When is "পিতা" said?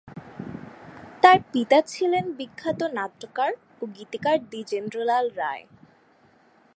1.51-1.79